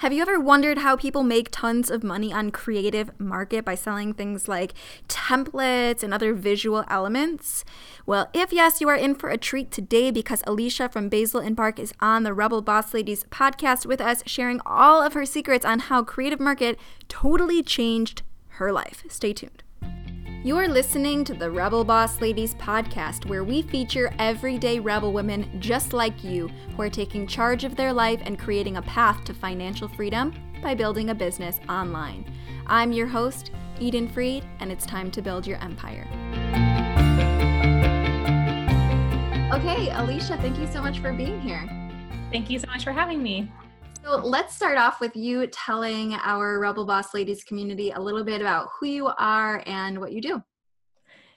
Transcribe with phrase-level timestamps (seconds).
[0.00, 4.14] Have you ever wondered how people make tons of money on Creative Market by selling
[4.14, 4.72] things like
[5.08, 7.66] templates and other visual elements?
[8.06, 11.54] Well, if yes, you are in for a treat today because Alysha from Basil and
[11.54, 15.66] Bark is on the Rebel Boss Ladies podcast with us, sharing all of her secrets
[15.66, 16.78] on how Creative Market
[17.10, 18.22] totally changed
[18.52, 19.04] her life.
[19.06, 19.62] Stay tuned.
[20.42, 25.60] You are listening to the Rebel Boss Ladies podcast, where we feature everyday rebel women
[25.60, 29.34] just like you who are taking charge of their life and creating a path to
[29.34, 30.32] financial freedom
[30.62, 32.24] by building a business online.
[32.66, 33.50] I'm your host,
[33.80, 36.06] Eden Freed, and it's time to build your empire.
[39.52, 41.68] Okay, Alysha, thank you so much for being here.
[42.32, 43.52] Thank you so much for having me.
[44.02, 48.40] So let's start off with you telling our Rebel Boss Ladies community a little bit
[48.40, 50.42] about who you are and what you do.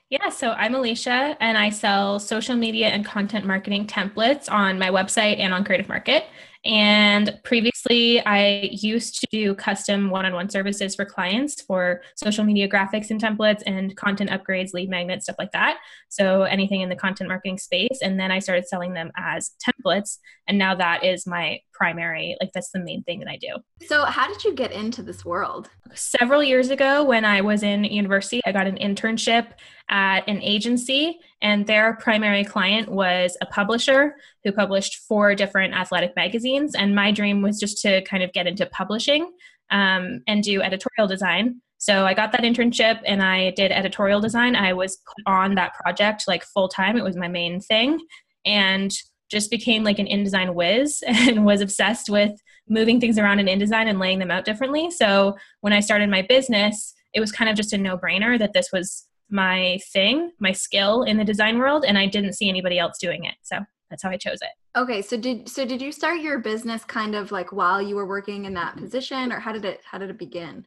[0.08, 4.88] Yeah, so I'm Alysha and I sell social media and content marketing templates on my
[4.90, 6.24] website and on Creative Market.
[6.64, 12.44] And previously, I used to do custom one on one services for clients for social
[12.44, 15.78] media graphics and templates and content upgrades, lead magnets, stuff like that.
[16.08, 17.98] So, anything in the content marketing space.
[18.02, 20.18] And then I started selling them as templates.
[20.48, 23.56] And now that is my primary, like, that's the main thing that I do.
[23.86, 25.68] So, how did you get into this world?
[25.94, 29.48] Several years ago, when I was in university, I got an internship
[29.90, 36.14] at an agency, and their primary client was a publisher who published four different athletic
[36.16, 36.74] magazines.
[36.74, 39.30] And my dream was just to kind of get into publishing
[39.70, 41.60] um, and do editorial design.
[41.78, 44.56] So I got that internship and I did editorial design.
[44.56, 47.98] I was put on that project like full time, it was my main thing.
[48.46, 48.90] And
[49.34, 52.32] just became like an InDesign whiz and was obsessed with
[52.68, 54.90] moving things around in InDesign and laying them out differently.
[54.90, 58.54] So when I started my business, it was kind of just a no brainer that
[58.54, 62.78] this was my thing, my skill in the design world, and I didn't see anybody
[62.78, 63.34] else doing it.
[63.42, 63.58] So
[63.90, 64.78] that's how I chose it.
[64.78, 68.06] Okay, so did so did you start your business kind of like while you were
[68.06, 70.66] working in that position, or how did it how did it begin?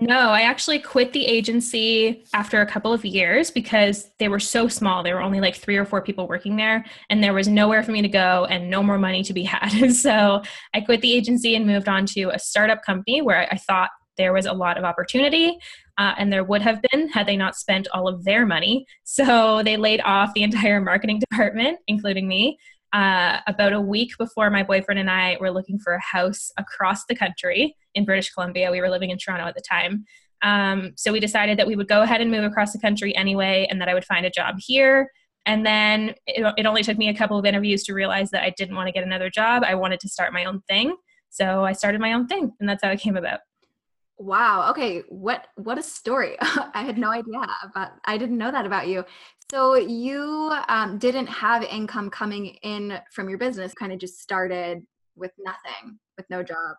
[0.00, 4.66] No, I actually quit the agency after a couple of years because they were so
[4.66, 5.04] small.
[5.04, 7.92] There were only like three or four people working there, and there was nowhere for
[7.92, 9.92] me to go and no more money to be had.
[9.94, 10.42] so
[10.74, 14.32] I quit the agency and moved on to a startup company where I thought there
[14.32, 15.56] was a lot of opportunity,
[15.96, 18.86] uh, and there would have been had they not spent all of their money.
[19.04, 22.58] So they laid off the entire marketing department, including me.
[22.94, 27.04] Uh, about a week before my boyfriend and I were looking for a house across
[27.06, 28.70] the country in British Columbia.
[28.70, 30.04] We were living in Toronto at the time.
[30.42, 33.66] Um, so we decided that we would go ahead and move across the country anyway,
[33.68, 35.10] and that I would find a job here.
[35.44, 38.50] And then it, it only took me a couple of interviews to realize that I
[38.56, 39.64] didn't want to get another job.
[39.66, 40.94] I wanted to start my own thing.
[41.30, 43.40] So I started my own thing, and that's how it came about.
[44.18, 44.70] Wow.
[44.70, 45.02] Okay.
[45.08, 46.36] What what a story.
[46.40, 49.04] I had no idea about I didn't know that about you.
[49.54, 54.84] So you um, didn't have income coming in from your business, kind of just started
[55.14, 56.74] with nothing, with no job.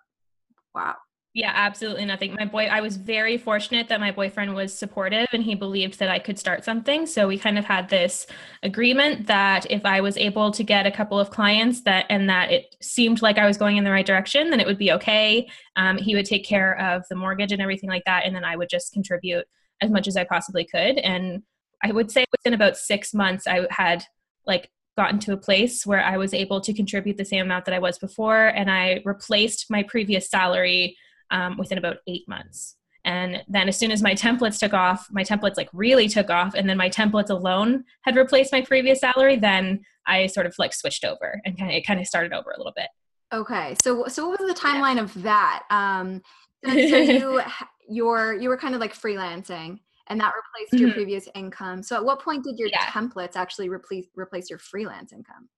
[0.73, 0.95] Wow.
[1.33, 2.33] Yeah, absolutely nothing.
[2.33, 6.09] My boy, I was very fortunate that my boyfriend was supportive and he believed that
[6.09, 7.05] I could start something.
[7.05, 8.27] So we kind of had this
[8.61, 12.51] agreement that if I was able to get a couple of clients that and that
[12.51, 15.47] it seemed like I was going in the right direction, then it would be okay.
[15.77, 18.57] Um, he would take care of the mortgage and everything like that, and then I
[18.57, 19.45] would just contribute
[19.81, 20.97] as much as I possibly could.
[20.97, 21.41] And
[21.83, 24.05] I would say within about six months, I had
[24.45, 27.73] like gotten to a place where I was able to contribute the same amount that
[27.73, 30.97] I was before, and I replaced my previous salary
[31.31, 32.75] um, within about eight months.
[33.03, 36.55] And then as soon as my templates took off, my templates like really took off,
[36.55, 40.73] and then my templates alone had replaced my previous salary, then I sort of like
[40.73, 42.87] switched over and kind of it kind of started over a little bit.
[43.33, 45.01] Okay, so so what was the timeline yeah.
[45.01, 45.63] of that?
[45.69, 46.21] Um,
[46.63, 47.41] so, so you
[47.87, 50.85] you're you were kind of like freelancing, and that replaced mm-hmm.
[50.85, 51.81] your previous income.
[51.83, 52.85] So at what point did your yeah.
[52.87, 55.49] templates actually replace replace your freelance income?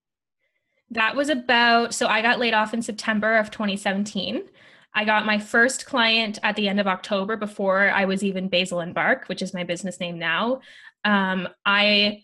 [0.91, 4.43] That was about so I got laid off in September of 2017.
[4.93, 8.79] I got my first client at the end of October before I was even Basil
[8.79, 10.61] and Bark, which is my business name now.
[11.03, 12.23] Um, I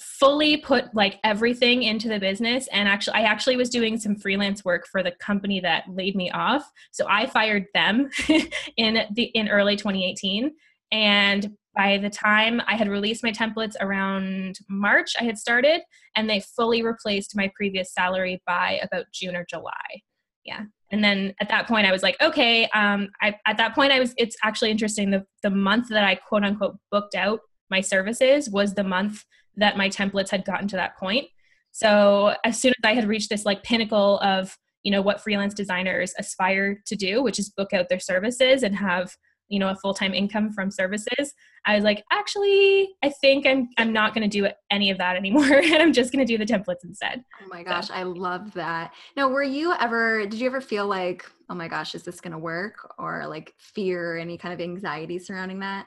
[0.00, 4.64] fully put like everything into the business and actually I actually was doing some freelance
[4.64, 6.68] work for the company that laid me off.
[6.92, 8.08] So I fired them
[8.76, 10.52] in the in early 2018
[10.92, 15.80] and by the time I had released my templates around March, I had started
[16.14, 20.02] and they fully replaced my previous salary by about June or July.
[20.44, 23.92] Yeah and then at that point i was like okay um, I, at that point
[23.92, 27.40] i was it's actually interesting the, the month that i quote unquote booked out
[27.70, 29.24] my services was the month
[29.56, 31.26] that my templates had gotten to that point
[31.72, 35.54] so as soon as i had reached this like pinnacle of you know what freelance
[35.54, 39.16] designers aspire to do which is book out their services and have
[39.52, 41.34] you know a full-time income from services
[41.66, 45.14] i was like actually i think i'm i'm not going to do any of that
[45.14, 47.94] anymore and i'm just going to do the templates instead oh my gosh so.
[47.94, 51.94] i love that now were you ever did you ever feel like oh my gosh
[51.94, 55.86] is this going to work or like fear or any kind of anxiety surrounding that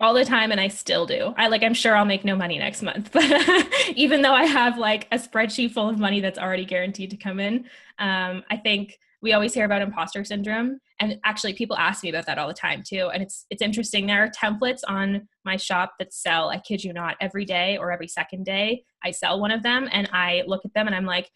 [0.00, 1.34] all the time and I still do.
[1.36, 3.22] I like I'm sure I'll make no money next month, but
[3.94, 7.38] even though I have like a spreadsheet full of money that's already guaranteed to come
[7.38, 7.66] in,
[7.98, 12.26] um, I think we always hear about imposter syndrome and actually people ask me about
[12.26, 13.10] that all the time too.
[13.12, 14.06] And it's it's interesting.
[14.06, 17.90] There are templates on my shop that sell i kid you not every day or
[17.90, 21.06] every second day i sell one of them and i look at them and i'm
[21.06, 21.30] like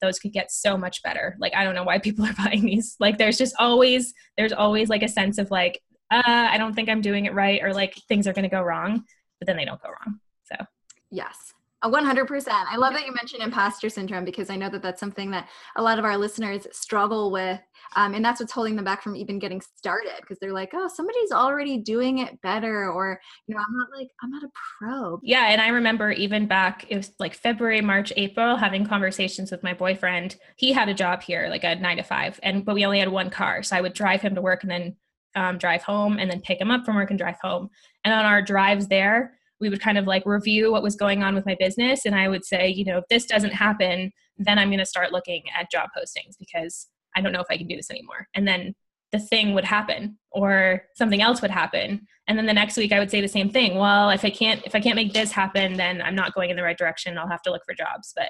[0.00, 1.36] those could get so much better.
[1.38, 2.96] Like i don't know why people are buying these.
[3.00, 5.80] Like there's just always there's always like a sense of like
[6.12, 8.62] uh, i don't think i'm doing it right or like things are going to go
[8.62, 9.04] wrong
[9.38, 10.20] but then they don't go wrong.
[10.44, 10.64] So.
[11.10, 11.54] Yes
[11.84, 12.48] 100%.
[12.48, 15.82] I love that you mentioned imposter syndrome because I know that that's something that a
[15.82, 17.60] lot of our listeners struggle with.
[17.96, 20.88] Um, and that's what's holding them back from even getting started because they're like, oh,
[20.88, 22.90] somebody's already doing it better.
[22.90, 25.20] Or, you know, I'm not like, I'm not a pro.
[25.22, 25.46] Yeah.
[25.46, 29.72] And I remember even back, it was like February, March, April, having conversations with my
[29.72, 30.36] boyfriend.
[30.56, 33.08] He had a job here, like a nine to five, and but we only had
[33.08, 33.62] one car.
[33.62, 34.96] So I would drive him to work and then
[35.34, 37.70] um, drive home and then pick him up from work and drive home.
[38.04, 41.34] And on our drives there, we would kind of like review what was going on
[41.34, 44.68] with my business and i would say you know if this doesn't happen then i'm
[44.68, 47.76] going to start looking at job postings because i don't know if i can do
[47.76, 48.26] this anymore.
[48.34, 48.74] And then
[49.12, 52.98] the thing would happen or something else would happen and then the next week i
[52.98, 53.76] would say the same thing.
[53.76, 56.56] Well if i can't if i can't make this happen then i'm not going in
[56.56, 57.18] the right direction.
[57.18, 58.12] I'll have to look for jobs.
[58.16, 58.28] But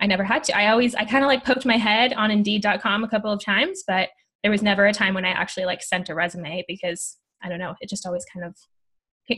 [0.00, 0.56] i never had to.
[0.56, 3.82] I always i kind of like poked my head on indeed.com a couple of times
[3.86, 4.08] but
[4.42, 7.58] there was never a time when i actually like sent a resume because i don't
[7.58, 8.56] know it just always kind of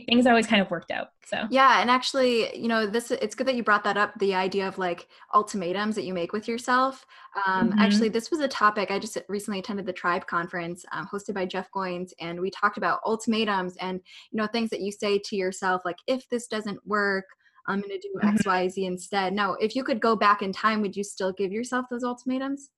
[0.07, 1.47] things always kind of worked out so.
[1.49, 4.67] Yeah and actually you know this it's good that you brought that up the idea
[4.67, 7.05] of like ultimatums that you make with yourself.
[7.47, 7.79] Um, mm-hmm.
[7.79, 11.45] actually this was a topic i just recently attended the tribe conference um, hosted by
[11.45, 13.99] jeff goins and we talked about ultimatums and
[14.31, 17.25] you know things that you say to yourself like if this doesn't work
[17.67, 18.35] i'm going to do mm-hmm.
[18.35, 19.33] x y z instead.
[19.33, 22.69] Now if you could go back in time would you still give yourself those ultimatums?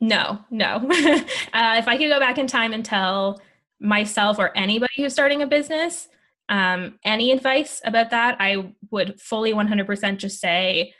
[0.00, 0.88] No no.
[1.52, 3.40] Uh, if i could go back in time and tell
[3.80, 6.08] myself or anybody who's starting a business
[6.48, 8.36] um, any advice about that?
[8.38, 10.94] I would fully 100% just say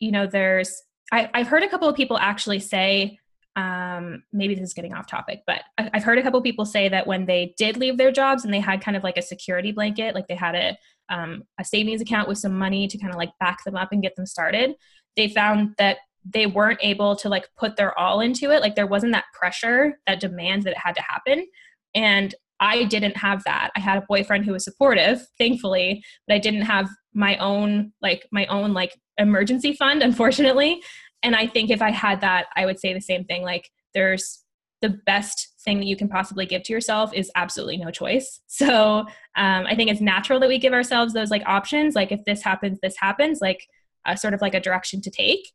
[0.00, 0.82] you know there's
[1.12, 3.18] I, have heard a couple of people actually say
[3.56, 6.88] um, maybe this is getting off topic but i've heard a couple of people say
[6.88, 9.72] that when they did leave their jobs and they had kind of like a security
[9.72, 10.78] blanket like they had a,
[11.10, 14.02] um, a savings account with some money to kind of like back them up and
[14.02, 14.74] get them started
[15.16, 18.60] they found that they weren't able to like put their all into it.
[18.60, 21.46] Like there wasn't that pressure that demands that it had to happen
[21.94, 23.70] and I didn't have that.
[23.74, 28.26] I had a boyfriend who was supportive, thankfully, but I didn't have my own like
[28.30, 30.82] my own like emergency fund, unfortunately.
[31.22, 33.42] And I think if I had that, I would say the same thing.
[33.42, 34.44] Like there's
[34.82, 38.40] the best thing that you can possibly give to yourself is absolutely no choice.
[38.48, 41.94] So um, I think it's natural that we give ourselves those like options.
[41.94, 43.40] Like if this happens, this happens.
[43.40, 43.66] Like
[44.04, 45.50] uh, sort of like a direction to take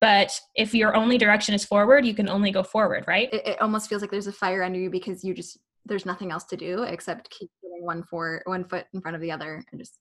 [0.00, 3.60] but if your only direction is forward you can only go forward right it, it,
[3.60, 6.56] almost feels like there's a fire under you because you just there's nothing else to
[6.56, 9.98] do except keep putting one for one foot in front of the other and just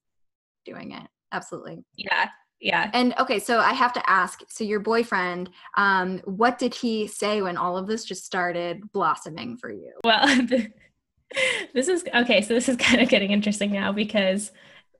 [0.65, 2.27] doing it absolutely yeah
[2.59, 7.07] yeah and okay so i have to ask so your boyfriend um what did he
[7.07, 10.25] say when all of this just started blossoming for you well
[11.73, 14.51] this is okay so this is kind of getting interesting now because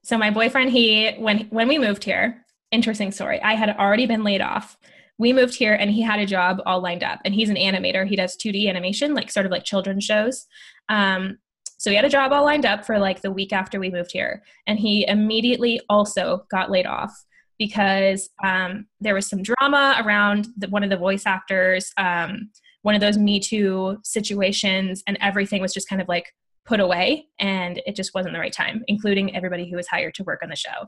[0.04, 3.42] so my boyfriend he when when we moved here interesting story.
[3.42, 4.78] I had already been laid off.
[5.18, 7.20] We moved here and he had a job all lined up.
[7.24, 8.08] And he's an animator.
[8.08, 10.48] He does 2D animation, like sort of like children's shows.
[10.92, 11.40] Um,
[11.80, 14.12] so he had a job all lined up for like the week after we moved
[14.12, 14.44] here.
[14.68, 17.12] And he immediately also got laid off
[17.58, 22.52] because um, there was some drama around the, one of the voice actors, um,
[22.84, 26.32] one of those Me Too situations, and everything was just kind of like
[26.66, 27.26] put away.
[27.40, 30.50] And it just wasn't the right time, including everybody who was hired to work on
[30.50, 30.88] the show.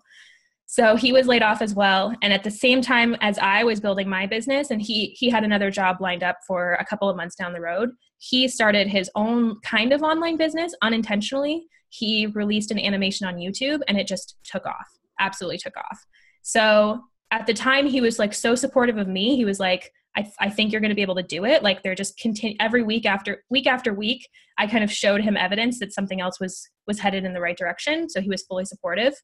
[0.65, 2.15] So he was laid off as well.
[2.21, 5.43] And at the same time as I was building my business and he he had
[5.43, 7.91] another job lined up for a couple of months down the road,
[8.29, 11.65] he started his own kind of online business unintentionally.
[11.89, 14.87] He released an animation on YouTube and it just took off.
[15.19, 15.99] Absolutely took off.
[16.41, 17.01] So
[17.31, 19.35] at the time he was like so supportive of me.
[19.35, 21.63] He was like, I, I think you're going to be able to do it.
[21.63, 24.29] Like they're just continue every week after week after week.
[24.57, 27.57] I kind of showed him evidence that something else was was headed in the right
[27.57, 28.07] direction.
[28.07, 29.15] So he was fully supportive.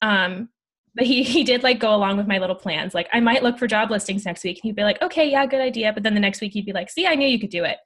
[0.00, 0.48] Um,
[0.94, 2.94] but he he did like go along with my little plans.
[2.94, 4.60] Like I might look for job listings next week.
[4.62, 5.92] And he'd be like, okay, yeah, good idea.
[5.92, 7.76] But then the next week he'd be like, see, I knew you could do it.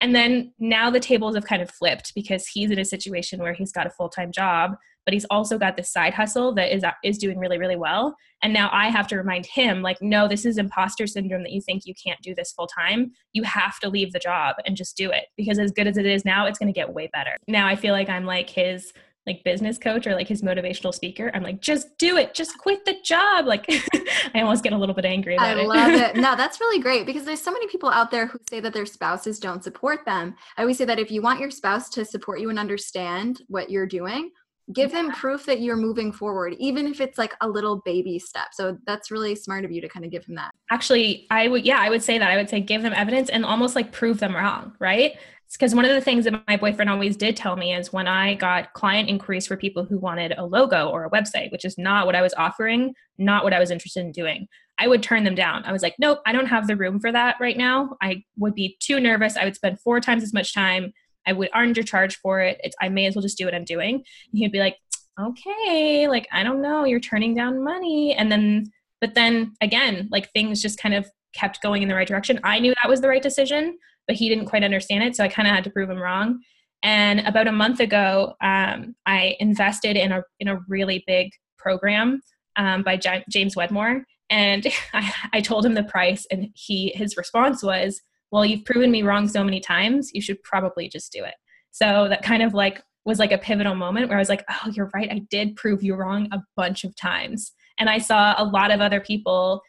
[0.00, 3.52] And then now the tables have kind of flipped because he's in a situation where
[3.52, 6.84] he's got a full time job, but he's also got this side hustle that is
[7.02, 8.14] is doing really really well.
[8.42, 11.60] And now I have to remind him like, no, this is imposter syndrome that you
[11.60, 13.12] think you can't do this full time.
[13.32, 16.06] You have to leave the job and just do it because as good as it
[16.06, 17.36] is now, it's going to get way better.
[17.48, 18.92] Now I feel like I'm like his
[19.28, 22.34] like business coach or like his motivational speaker i'm like just do it.
[22.34, 23.46] Just quit the job.
[23.46, 23.66] Like
[24.34, 25.64] i almost get a little bit angry about I it.
[25.64, 26.16] I love it.
[26.28, 28.86] No that's really great because there's so many people out there who say that their
[28.86, 30.34] spouses don't support them.
[30.56, 33.70] I always say that if you want your spouse to support you and understand what
[33.70, 34.30] you're doing
[34.74, 38.48] give them proof that you're moving forward even if it's like a little baby step.
[38.52, 40.50] So that's really smart of you to kind of give him that.
[40.70, 42.30] Actually i would yeah i would say that.
[42.30, 45.16] I would say give them evidence and almost like prove them wrong right
[45.56, 48.34] because one of the things that my boyfriend always did tell me is when I
[48.34, 52.06] got client inquiries for people who wanted a logo or a website, which is not
[52.06, 54.46] what I was offering, not what I was interested in doing,
[54.78, 55.64] I would turn them down.
[55.64, 57.96] I was like, nope, I don't have the room for that right now.
[58.00, 59.36] I would be too nervous.
[59.36, 60.92] I would spend four times as much time.
[61.26, 62.60] I would undercharge for it.
[62.62, 63.96] It's, I may as well just do what I'm doing.
[63.96, 64.04] And
[64.38, 64.76] he'd be like,
[65.18, 68.14] okay, like, I don't know, you're turning down money.
[68.14, 72.06] And then, but then again, like things just kind of kept going in the right
[72.06, 72.38] direction.
[72.44, 75.14] I knew that was the right decision but he didn't quite understand it.
[75.14, 76.40] So I kind of had to prove him wrong.
[76.82, 82.20] And about a month ago, um, I invested in a in a really big program
[82.56, 87.16] um, by J- James Wedmore, and I, I told him the price, and he his
[87.16, 88.00] response was,
[88.30, 90.10] "Well, you've proven me wrong so many times.
[90.14, 91.34] You should probably just do it."
[91.70, 94.70] So that kind of like was like a pivotal moment where I was like, "Oh,
[94.72, 95.10] you're right.
[95.10, 98.80] I did prove you wrong a bunch of times." And I saw a lot of
[98.80, 99.62] other people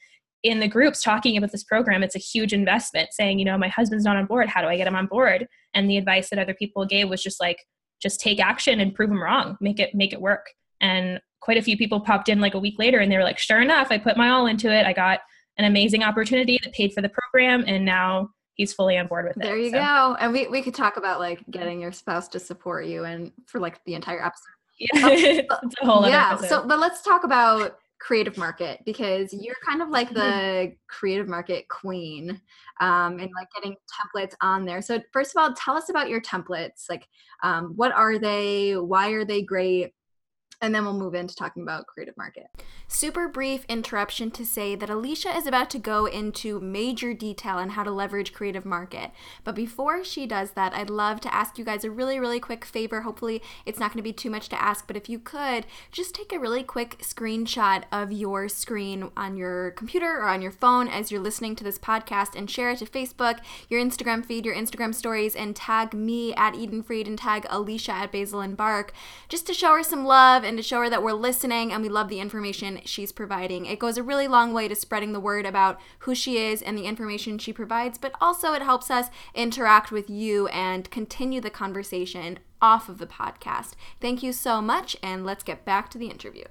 [0.44, 3.68] in the groups talking about this program it's a huge investment saying you know my
[3.68, 4.48] husband's not on board.
[4.48, 5.48] How do i get him on board?
[5.74, 7.58] And the advice that other people gave was just like
[8.02, 9.58] just take action and prove them wrong.
[9.60, 10.48] Make it make it work.
[10.82, 13.40] And quite a few people popped in like a week later and they were like
[13.40, 14.86] sure enough i put my all into it.
[14.86, 15.20] I got
[15.58, 18.30] an amazing opportunity that paid for the program and now
[18.60, 19.44] he's fully on board with it.
[19.44, 19.78] There you so.
[19.78, 20.18] go.
[20.20, 23.60] And we, we could talk about like getting your spouse to support you and for
[23.60, 24.44] like the entire episode.
[24.80, 24.90] Yeah,
[25.64, 26.36] it's a whole yeah.
[26.38, 30.20] So, but let's talk about creative market because you're kind of like mm-hmm.
[30.20, 32.42] the creative market queen
[32.80, 34.82] um, and like getting templates on there.
[34.82, 36.90] So first of all, tell us about your templates.
[36.90, 37.08] Like,
[37.44, 38.74] um, what are they?
[38.74, 39.94] Why are they great?
[40.62, 42.48] And then we'll move into talking about creative market.
[42.88, 47.70] Super brief interruption to say that Alysha is about to go into major detail on
[47.70, 49.12] how to leverage creative market.
[49.46, 52.66] But before she does that, I'd love to ask you guys a really, really quick
[52.66, 53.02] favor.
[53.02, 56.14] Hopefully, it's not going to be too much to ask, but if you could, just
[56.14, 60.90] take a really quick screenshot of your screen on your computer or on your phone
[60.90, 63.40] as you're listening to this podcast and share it to Facebook,
[63.70, 67.94] your Instagram feed, your Instagram stories, and tag me at Eden Freed and tag Alysha
[67.94, 68.92] at Basil and Bark
[69.30, 71.88] just to show her some love and to show her that we're listening and we
[71.88, 73.66] love the information she's providing.
[73.66, 76.78] It goes a really long way to spreading the word about who she is and
[76.78, 81.52] the information she provides, but also it helps us interact with you and continue the
[81.52, 83.74] conversation off of the podcast.
[84.02, 86.46] Thank you so much, and let's get back to the interview.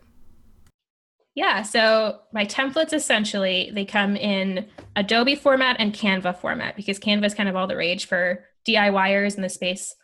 [1.35, 7.27] Yeah, so my templates essentially they come in Adobe format and Canva format because Canva
[7.27, 9.95] is kind of all the rage for DIYers in the space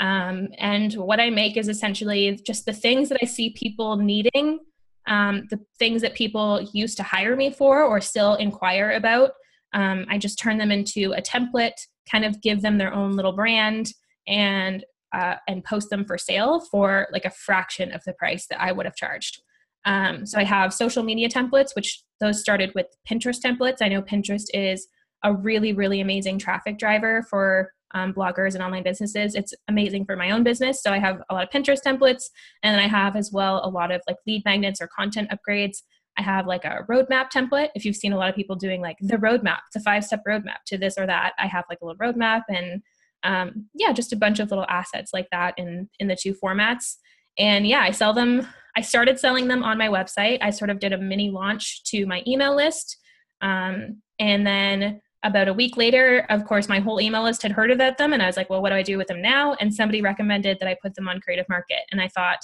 [0.00, 4.58] um, and what I make is essentially just the things that I see people needing,
[5.06, 9.32] um, the things that people used to hire me for or still inquire about.
[9.72, 13.32] Um, I just turn them into a template, kind of give them their own little
[13.32, 13.92] brand,
[14.26, 18.60] and uh, and post them for sale for like a fraction of the price that
[18.60, 19.40] I would have charged.
[19.84, 23.76] Um, so I have social media templates, which those started with Pinterest templates.
[23.80, 24.88] I know Pinterest is
[25.22, 29.34] a really, really amazing traffic driver for um, bloggers and online businesses.
[29.34, 30.82] It's amazing for my own business.
[30.82, 32.24] So I have a lot of Pinterest templates,
[32.62, 35.78] and then I have as well a lot of like lead magnets or content upgrades.
[36.18, 37.70] I have like a roadmap template.
[37.74, 40.62] If you've seen a lot of people doing like the roadmap, the five step roadmap
[40.66, 42.82] to this or that, I have like a little roadmap and
[43.24, 46.96] um, yeah, just a bunch of little assets like that in in the two formats.
[47.38, 48.46] And yeah, I sell them.
[48.76, 50.38] I started selling them on my website.
[50.42, 52.98] I sort of did a mini launch to my email list,
[53.40, 57.70] um, and then about a week later, of course, my whole email list had heard
[57.70, 59.54] about them, and I was like, well, what do I do with them now?
[59.54, 61.80] And somebody recommended that I put them on Creative Market.
[61.90, 62.38] And I thought,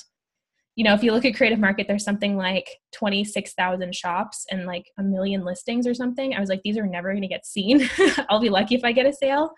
[0.76, 4.86] you know, if you look at Creative Market, there's something like 26,000 shops and like
[4.98, 6.34] a million listings or something.
[6.34, 7.88] I was like, these are never going to get seen.
[8.30, 9.50] I'll be lucky if I get a sale.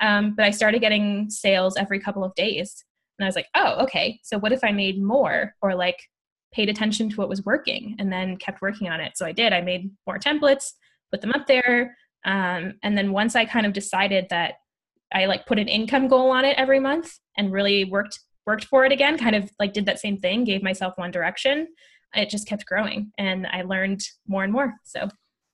[0.00, 2.84] Um, but I started getting sales every couple of days.
[3.18, 4.20] And I was like, oh, okay.
[4.22, 5.98] So what if I made more or like
[6.52, 9.16] paid attention to what was working and then kept working on it?
[9.16, 9.52] So I did.
[9.52, 10.74] I made more templates,
[11.10, 14.54] put them up there, um, and then once I kind of decided that
[15.12, 18.84] I like put an income goal on it every month and really worked worked for
[18.84, 21.68] it again, kind of like did that same thing, gave myself one direction.
[22.14, 24.74] It just kept growing and I learned more and more.
[24.84, 25.08] So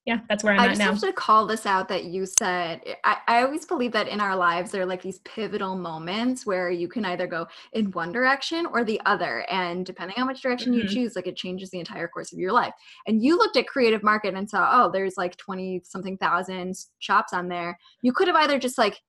[0.06, 0.90] yeah, that's where I'm I at just now.
[0.92, 4.36] have to call this out that you said I, I always believe that in our
[4.36, 8.66] lives there are like these pivotal moments where you can either go in one direction
[8.66, 9.46] or the other.
[9.50, 10.88] And depending on which direction you Mhm.
[10.92, 12.74] choose, like it changes the entire course of your life.
[13.06, 17.32] And you looked at creative market and saw, oh, there's like 20 something thousand shops
[17.32, 17.78] on there.
[18.02, 19.00] You could have either just like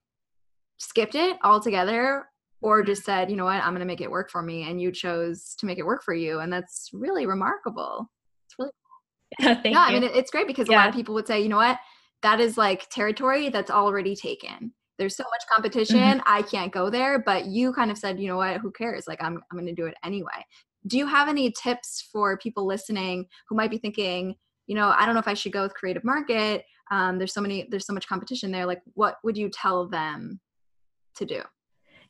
[0.78, 2.26] skipped it altogether
[2.62, 4.70] or just said, you know what, I'm gonna make it work for me.
[4.70, 6.40] And you chose to make it work for you.
[6.40, 8.10] And that's really remarkable.
[8.48, 8.72] It's really
[9.42, 11.58] Thank yeah, I mean, it's great because a lot of people would say, you know
[11.58, 11.80] what,
[12.22, 14.74] that is like territory that's already taken.
[14.98, 15.54] There's so much Mm-hmm.
[15.54, 17.20] competition, I can't go there.
[17.20, 19.08] But you kind of said, you know what, who cares?
[19.08, 20.46] Like, I'm, I'm going to do it anyway.
[20.88, 24.36] Do you have any tips for people listening who might be thinking,
[24.68, 26.64] you know, I don't know if I should go with creative market?
[26.92, 28.66] Um, there's so many, there's so much competition there.
[28.66, 30.40] Like, what would you tell them
[31.16, 31.42] to do?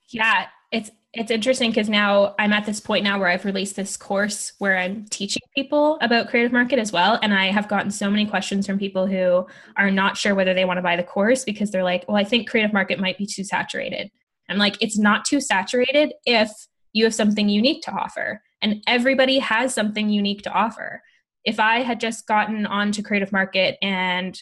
[0.09, 3.95] Yeah, it's it's interesting because now I'm at this point now where I've released this
[3.95, 7.17] course where I'm teaching people about creative market as well.
[7.21, 10.65] And I have gotten so many questions from people who are not sure whether they
[10.65, 13.25] want to buy the course because they're like, well, I think creative market might be
[13.25, 14.11] too saturated.
[14.49, 16.51] I'm like, it's not too saturated if
[16.91, 18.41] you have something unique to offer.
[18.61, 21.01] And everybody has something unique to offer.
[21.45, 24.37] If I had just gotten onto creative market and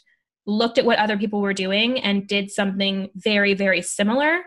[0.45, 4.41] looked at what other people were doing and did something very, very similar,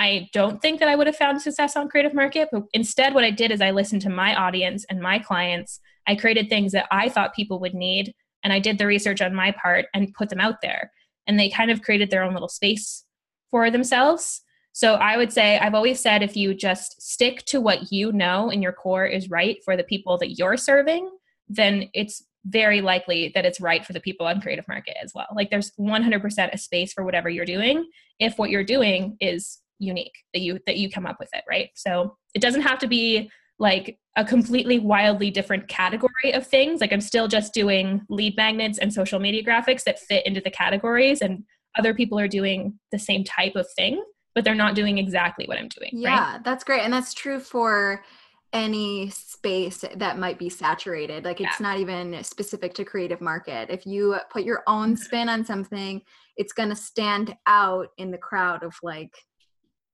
[0.00, 3.22] I don't think that I would have found success on creative market, but instead what
[3.22, 5.78] I did is I listened to my audience and my clients.
[6.06, 9.34] I created things that I thought people would need and I did the research on
[9.34, 10.90] my part and put them out there.
[11.26, 13.04] And they kind of created their own little space
[13.50, 14.40] for themselves.
[14.72, 18.48] So I would say I've always said if you just stick to what you know
[18.48, 21.10] in your core is right for the people that you're serving,
[21.46, 25.26] then it's very likely that it's right for the people on creative market as well.
[25.36, 27.86] Like there's 100% a space for whatever you're doing
[28.18, 31.70] if what you're doing is unique that you that you come up with it right
[31.74, 36.92] so it doesn't have to be like a completely wildly different category of things like
[36.92, 41.20] i'm still just doing lead magnets and social media graphics that fit into the categories
[41.20, 41.42] and
[41.78, 44.02] other people are doing the same type of thing
[44.34, 46.82] but they're not doing exactly what i'm doing Yeah, right that's great.
[46.82, 48.04] And that's true for
[48.52, 51.24] any space that might be saturated.
[51.24, 51.66] Like it's Yeah.
[51.68, 53.70] not even specific to creative market.
[53.70, 56.02] If you put your own spin on something,
[56.36, 59.14] it's going to stand out in the crowd of like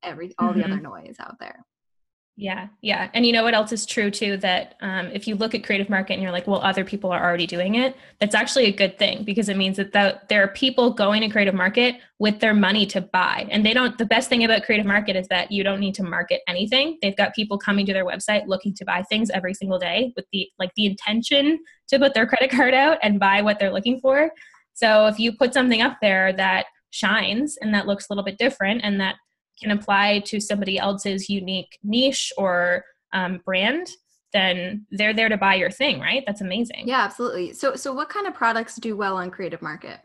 [0.06, 0.72] every all the Mm-hmm.
[0.72, 1.64] other noise out there.
[2.38, 3.08] Yeah, yeah.
[3.14, 4.36] And you know what else is true too?
[4.36, 7.24] That um, if you look at creative market and you're like, well, other people are
[7.24, 10.48] already doing it, that's actually a good thing because it means that the, there are
[10.48, 13.46] people going to creative market with their money to buy.
[13.50, 16.02] And they don't, the best thing about creative market is that you don't need to
[16.02, 16.98] market anything.
[17.00, 20.26] They've got people coming to their website looking to buy things every single day with
[20.30, 23.98] the, like the intention to put their credit card out and buy what they're looking
[23.98, 24.30] for.
[24.74, 28.36] So if you put something up there that shines and that looks a little bit
[28.36, 29.16] different and that
[29.60, 33.88] can apply to somebody else's unique niche or um, brand,
[34.32, 36.22] then they're there to buy your thing, right?
[36.26, 36.84] That's amazing.
[36.86, 37.52] Yeah, absolutely.
[37.52, 40.00] So so what kind of products do well on creative market?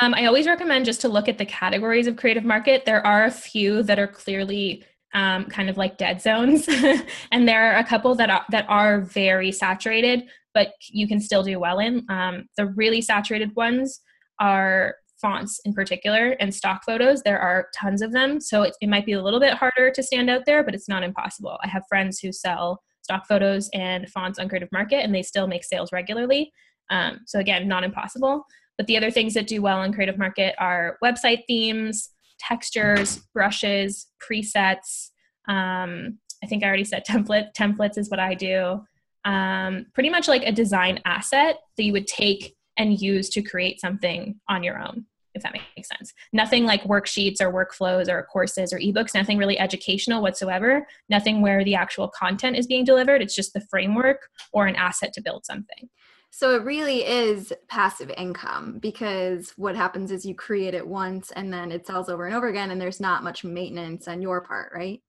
[0.00, 2.84] Um, I always recommend just to look at the categories of creative market.
[2.84, 6.68] There are a few that are clearly um, kind of like dead zones,
[7.32, 11.42] and there are a couple that are that are very saturated, but you can still
[11.42, 12.04] do well in.
[12.08, 14.00] Um, the really saturated ones
[14.40, 17.22] are fonts in particular and stock photos.
[17.22, 20.02] There are tons of them, so it, it might be a little bit harder to
[20.02, 21.56] stand out there, but it's not impossible.
[21.64, 25.46] I have friends who sell stock photos and fonts on Creative Market, and they still
[25.46, 26.52] make sales regularly.
[26.90, 28.44] Um, so again, not impossible.
[28.76, 34.08] But the other things that do well on Creative Market are website themes, textures, brushes,
[34.22, 35.08] presets.
[35.48, 37.54] Um, I think I already said template.
[37.56, 38.84] Templates is what I do.
[39.24, 43.80] Um, pretty much like a design asset that you would take and use to create
[43.80, 46.12] something on your own, if that makes sense.
[46.32, 51.64] Nothing like worksheets or workflows or courses or ebooks, nothing really educational whatsoever, nothing where
[51.64, 53.20] the actual content is being delivered.
[53.20, 55.88] It's just the framework or an asset to build something.
[56.30, 61.52] So it really is passive income because what happens is you create it once and
[61.52, 64.72] then it sells over and over again and there's not much maintenance on your part,
[64.74, 65.00] right?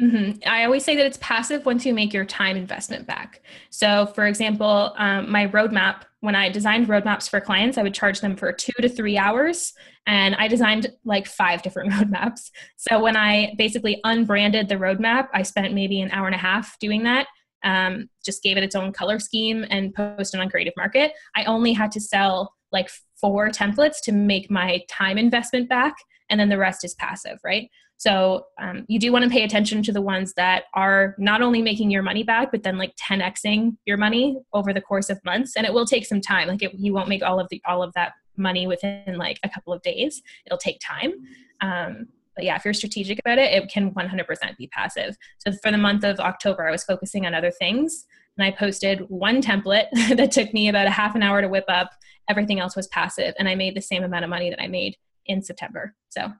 [0.00, 0.48] Mm-hmm.
[0.48, 3.42] I always say that it's passive once you make your time investment back.
[3.70, 8.20] So, for example, um, my roadmap, when I designed roadmaps for clients, I would charge
[8.20, 9.72] them for two to three hours.
[10.06, 12.50] And I designed like five different roadmaps.
[12.76, 16.78] So, when I basically unbranded the roadmap, I spent maybe an hour and a half
[16.78, 17.26] doing that.
[17.64, 21.12] Um, just gave it its own color scheme and posted on Creative Market.
[21.36, 22.88] I only had to sell like
[23.20, 25.94] four templates to make my time investment back.
[26.30, 27.68] And then the rest is passive, right?
[28.02, 31.62] So um, you do want to pay attention to the ones that are not only
[31.62, 35.52] making your money back, but then like 10xing your money over the course of months.
[35.56, 36.48] And it will take some time.
[36.48, 39.48] Like it, you won't make all of the all of that money within like a
[39.48, 40.20] couple of days.
[40.44, 41.12] It'll take time.
[41.60, 45.16] Um, but yeah, if you're strategic about it, it can 100% be passive.
[45.38, 48.04] So for the month of October, I was focusing on other things.
[48.36, 49.86] And I posted one template
[50.16, 51.92] that took me about a half an hour to whip up.
[52.28, 54.96] everything else was passive and i made the same amount of money that i made
[55.26, 56.32] in september so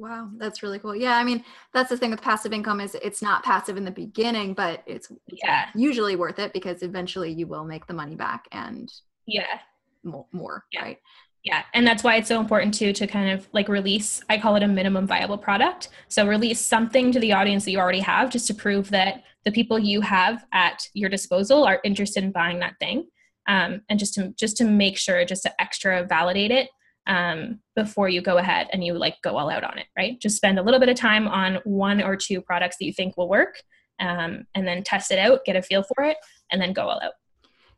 [0.00, 0.96] Wow, that's really cool.
[0.96, 3.90] Yeah, I mean, that's the thing with passive income is it's not passive in the
[3.90, 8.48] beginning, but it's yeah usually worth it because eventually you will make the money back
[8.50, 8.90] and
[9.26, 9.58] yeah
[10.02, 10.82] more, more yeah.
[10.82, 10.98] right?
[11.44, 14.22] Yeah, and that's why it's so important too to kind of like release.
[14.30, 15.90] I call it a minimum viable product.
[16.08, 19.52] So release something to the audience that you already have, just to prove that the
[19.52, 23.06] people you have at your disposal are interested in buying that thing,
[23.48, 26.70] um, and just to just to make sure, just to extra validate it
[27.10, 30.18] um, before you go ahead and you like go all out on it, right?
[30.20, 33.16] Just spend a little bit of time on one or two products that you think
[33.16, 33.60] will work,
[33.98, 36.16] um, and then test it out, get a feel for it,
[36.52, 37.14] and then go all out.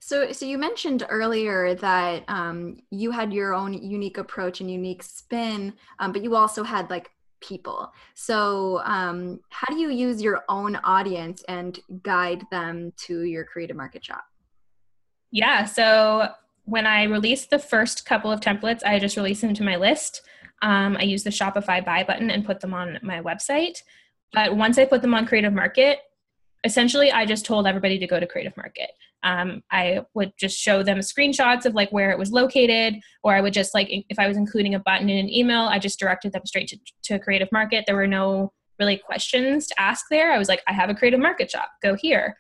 [0.00, 5.02] So, so you mentioned earlier that um, you had your own unique approach and unique
[5.02, 7.90] spin, um, but you also had like people.
[8.14, 13.76] So, um, how do you use your own audience and guide them to your creative
[13.76, 14.24] market shop?
[15.30, 15.64] Yeah.
[15.64, 16.28] So
[16.64, 20.22] when I released the first couple of templates, I just released them to my list.
[20.62, 23.78] Um, I used the Shopify buy button and put them on my website.
[24.32, 25.98] But once I put them on Creative Market,
[26.64, 28.90] essentially I just told everybody to go to Creative Market.
[29.24, 33.40] Um, I would just show them screenshots of like where it was located, or I
[33.40, 36.32] would just like if I was including a button in an email, I just directed
[36.32, 37.84] them straight to, to Creative Market.
[37.86, 40.32] There were no really questions to ask there.
[40.32, 42.36] I was like, I have a Creative Market shop, go here.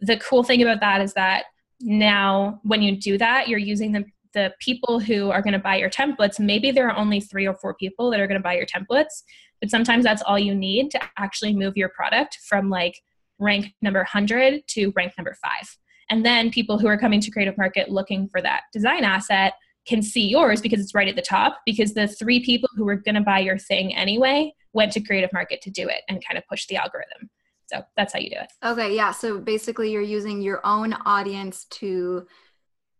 [0.00, 1.44] The cool thing about that is that
[1.80, 5.74] now when you do that you're using the the people who are going to buy
[5.74, 6.38] your templates.
[6.38, 9.24] Maybe there are only three or four people that are going to buy your templates
[9.60, 13.00] but sometimes that's all you need to actually move your product from like
[13.38, 15.78] rank number 100 to rank number 5
[16.10, 19.54] and then people who are coming to creative market looking for that design asset
[19.86, 22.96] can see yours because it's right at the top because the three people who were
[22.96, 26.36] going to buy your thing anyway went to creative market to do it and kind
[26.36, 27.30] of push the algorithm
[27.70, 28.52] so that's how you do it.
[28.64, 29.12] Okay, yeah.
[29.12, 32.26] So basically, you're using your own audience to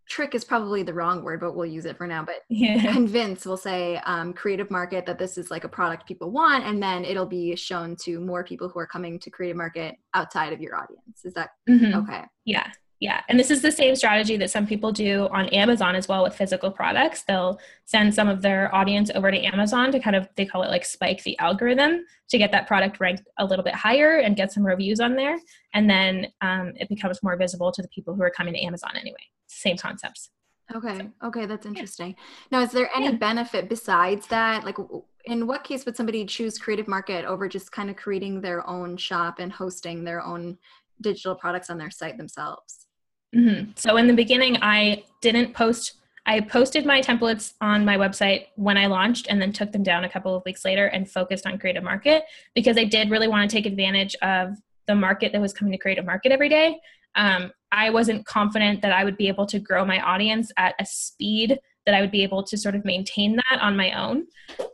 [0.08, 2.24] trick is probably the wrong word, but we'll use it for now.
[2.24, 2.92] But yeah.
[2.92, 6.82] convince, we'll say, um, creative market that this is like a product people want, and
[6.82, 10.60] then it'll be shown to more people who are coming to creative market outside of
[10.60, 11.24] your audience.
[11.24, 11.98] Is that mm-hmm.
[12.00, 12.24] okay?
[12.44, 12.70] Yeah.
[13.00, 16.22] Yeah, and this is the same strategy that some people do on Amazon as well
[16.22, 17.22] with physical products.
[17.22, 20.68] They'll send some of their audience over to Amazon to kind of, they call it
[20.68, 24.52] like spike the algorithm to get that product ranked a little bit higher and get
[24.52, 25.38] some reviews on there.
[25.72, 28.90] And then um, it becomes more visible to the people who are coming to Amazon
[28.94, 29.16] anyway.
[29.46, 30.28] Same concepts.
[30.74, 31.08] Okay.
[31.24, 32.10] Okay, that's interesting.
[32.10, 32.58] Yeah.
[32.58, 33.12] Now, is there any yeah.
[33.12, 34.62] benefit besides that?
[34.64, 34.76] Like,
[35.24, 38.98] in what case would somebody choose Creative Market over just kind of creating their own
[38.98, 40.58] shop and hosting their own
[41.00, 42.88] digital products on their site themselves?
[43.34, 43.72] Mm-hmm.
[43.76, 45.94] So in the beginning, I didn't post.
[46.26, 50.04] I posted my templates on my website when I launched, and then took them down
[50.04, 53.48] a couple of weeks later and focused on Creative Market because I did really want
[53.48, 56.78] to take advantage of the market that was coming to Creative Market every day.
[57.14, 60.86] Um, I wasn't confident that I would be able to grow my audience at a
[60.86, 64.26] speed that I would be able to sort of maintain that on my own.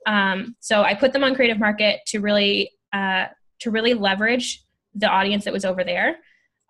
[0.07, 3.27] Um, so I put them on Creative Market to really uh,
[3.61, 4.64] to really leverage
[4.95, 6.16] the audience that was over there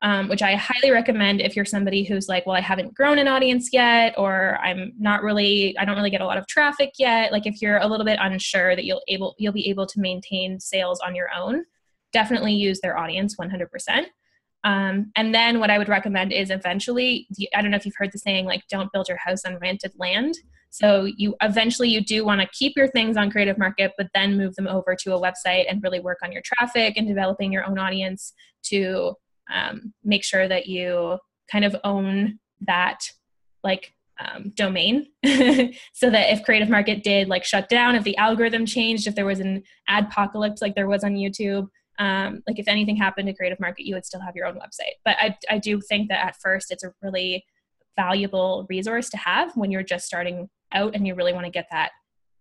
[0.02, 3.28] um, which I highly recommend if you're somebody who's like, well, I haven't grown an
[3.28, 7.32] audience yet, or I'm not really, I don't really get a lot of traffic yet.
[7.32, 10.60] Like if you're a little bit unsure that you'll able, you'll be able to maintain
[10.60, 11.64] sales on your own,
[12.12, 14.06] definitely use their audience 100%.
[14.64, 18.12] Um, and then what I would recommend is eventually, I don't know if you've heard
[18.12, 20.34] the saying, like, don't build your house on rented land.
[20.70, 24.36] So you eventually you do want to keep your things on Creative Market, but then
[24.36, 27.64] move them over to a website and really work on your traffic and developing your
[27.64, 29.14] own audience to
[29.52, 31.18] um, make sure that you
[31.50, 33.00] kind of own that
[33.62, 35.08] like um, domain.
[35.92, 39.26] So that if creative market did like shut down if the algorithm changed if there
[39.26, 43.60] was an adpocalypse like there was on youtube um, like if anything happened to creative
[43.60, 44.96] market you would still have your own website.
[45.04, 47.44] But I, I do think that at first it's a really
[47.96, 51.68] valuable resource to have when you're just starting out and you really want to get
[51.70, 51.92] that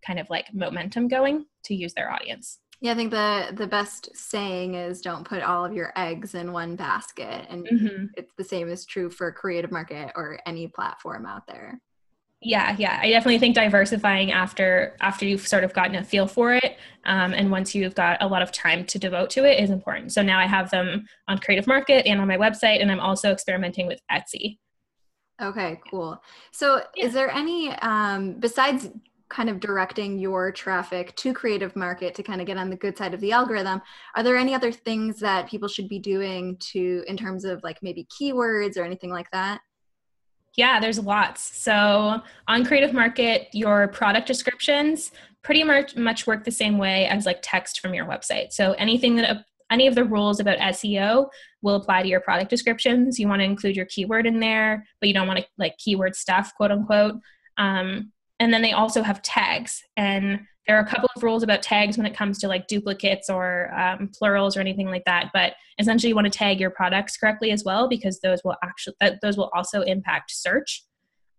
[0.06, 4.10] kind of like momentum going to use their audience yeah, I think the the best
[4.16, 8.06] saying is don't put all of your eggs in one basket, and mm-hmm.
[8.16, 11.80] it's the same is true for creative market or any platform out there.
[12.42, 16.54] Yeah, yeah, I definitely think diversifying after after you've sort of gotten a feel for
[16.54, 19.70] it, um, and once you've got a lot of time to devote to it, is
[19.70, 20.12] important.
[20.12, 23.32] So now I have them on Creative Market and on my website, and I'm also
[23.32, 24.60] experimenting with Etsy.
[25.42, 26.22] Okay, cool.
[26.52, 27.06] So, yeah.
[27.06, 28.90] is there any um, besides
[29.30, 32.98] kind of directing your traffic to creative market to kind of get on the good
[32.98, 33.82] side of the algorithm
[34.16, 37.78] are there any other things that people should be doing to in terms of like
[37.82, 39.62] maybe keywords or anything like that
[40.56, 45.12] yeah there's lots so on creative market your product descriptions
[45.42, 49.16] pretty much much work the same way as like text from your website so anything
[49.16, 51.28] that any of the rules about SEO
[51.62, 53.20] will apply to your product descriptions.
[53.20, 56.16] You want to include your keyword in there, but you don't want to like keyword
[56.16, 57.16] stuff, quote unquote.
[57.58, 59.82] Um, and then they also have tags.
[59.98, 63.30] And there are a couple of rules about tags when it comes to like duplicates
[63.30, 65.30] or um, plurals or anything like that.
[65.34, 68.96] But essentially, you want to tag your products correctly as well because those will actually
[69.00, 70.84] that those will also impact search.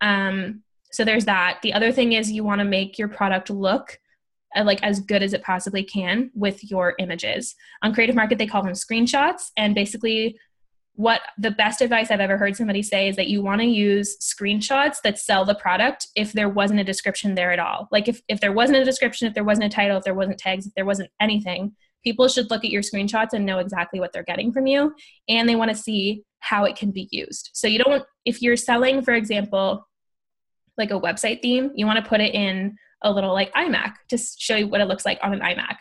[0.01, 1.59] Um, so there's that.
[1.63, 3.99] The other thing is you want to make your product look
[4.55, 7.55] uh, like as good as it possibly can with your images.
[7.83, 10.39] On Creative Market, they call them screenshots, and basically
[10.97, 14.17] what the best advice I've ever heard somebody say is that you want to use
[14.19, 17.87] screenshots that sell the product if there wasn't a description there at all.
[17.93, 20.39] Like if, if there wasn't a description, if there wasn't a title, if there wasn't
[20.39, 24.13] tags, if there wasn't anything, people should look at your screenshots and know exactly what
[24.13, 24.95] they're getting from you.
[25.29, 27.51] And they want to see how it can be used.
[27.53, 29.87] So you don't, if you're selling, for example,
[30.79, 34.19] like a website theme, you want to put it in a little like iMac to
[34.19, 35.77] show you what it looks like on an iMac.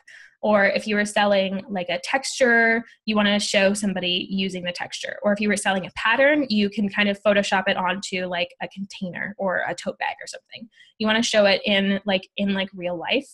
[0.45, 4.71] Or if you were selling like a texture, you want to show somebody using the
[4.71, 5.17] texture.
[5.23, 8.49] Or if you were selling a pattern, you can kind of Photoshop it onto like
[8.61, 10.69] a container or a tote bag or something.
[10.99, 13.25] You want to show it in like in like real life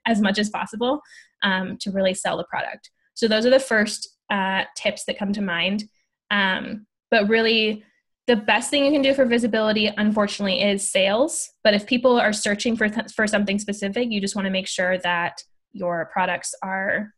[0.06, 1.00] as much as possible
[1.42, 2.92] um, to really sell the product.
[3.14, 5.82] So those are the first uh, tips that come to mind.
[6.30, 7.82] Um, but really,
[8.28, 12.32] the best thing you can do for visibility unfortunately is sales but if people are
[12.32, 16.54] searching for th- for something specific you just want to make sure that your products
[16.62, 17.14] are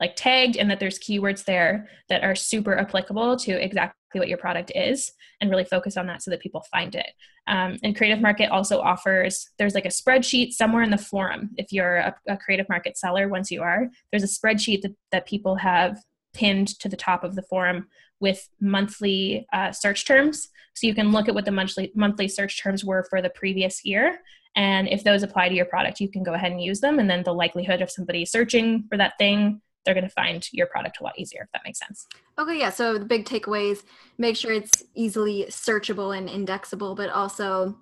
[0.00, 4.38] like tagged and that there's keywords there that are super applicable to exactly what your
[4.38, 7.10] product is and really focus on that so that people find it
[7.46, 11.72] um, and creative market also offers there's like a spreadsheet somewhere in the forum if
[11.72, 15.56] you're a, a creative market seller once you are there's a spreadsheet that, that people
[15.56, 15.98] have
[16.32, 17.86] pinned to the top of the forum
[18.20, 20.48] with monthly uh, search terms.
[20.74, 23.84] So you can look at what the monthly monthly search terms were for the previous
[23.84, 24.20] year,
[24.56, 26.98] and if those apply to your product, you can go ahead and use them.
[26.98, 30.66] And then the likelihood of somebody searching for that thing, they're going to find your
[30.66, 31.42] product a lot easier.
[31.42, 32.06] If that makes sense.
[32.38, 32.70] Okay, yeah.
[32.70, 33.84] So the big takeaways:
[34.18, 37.78] make sure it's easily searchable and indexable, but also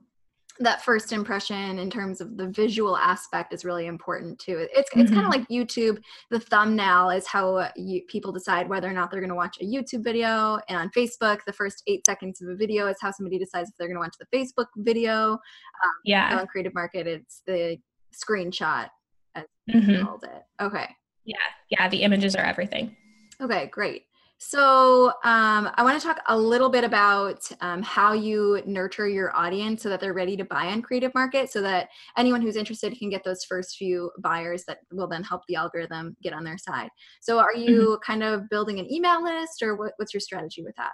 [0.60, 4.58] that first impression in terms of the visual aspect is really important too.
[4.58, 5.14] It's it's mm-hmm.
[5.14, 6.02] kind of like YouTube.
[6.30, 9.64] The thumbnail is how you, people decide whether or not they're going to watch a
[9.64, 13.38] YouTube video, and on Facebook, the first eight seconds of a video is how somebody
[13.38, 15.32] decides if they're going to watch the Facebook video.
[15.32, 16.38] Um, yeah.
[16.38, 17.78] On Creative Market, it's the
[18.12, 18.88] screenshot
[19.34, 20.04] as mm-hmm.
[20.04, 20.42] called it.
[20.60, 20.88] Okay.
[21.24, 21.36] Yeah,
[21.70, 21.88] yeah.
[21.88, 22.96] The images are everything.
[23.40, 24.02] Okay, great.
[24.40, 29.36] So, um, I want to talk a little bit about um, how you nurture your
[29.36, 32.96] audience so that they're ready to buy on Creative Market, so that anyone who's interested
[32.96, 36.56] can get those first few buyers that will then help the algorithm get on their
[36.56, 36.88] side.
[37.20, 38.12] So, are you mm-hmm.
[38.12, 40.92] kind of building an email list, or what, what's your strategy with that?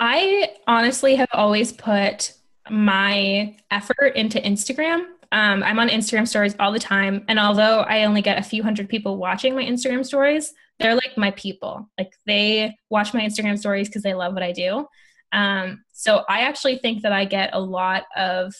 [0.00, 2.34] I honestly have always put
[2.68, 5.06] my effort into Instagram.
[5.32, 7.24] Um, I'm on Instagram stories all the time.
[7.28, 11.16] And although I only get a few hundred people watching my Instagram stories, they're like
[11.16, 11.88] my people.
[11.98, 14.86] Like they watch my Instagram stories because they love what I do.
[15.32, 18.54] Um, so I actually think that I get a lot of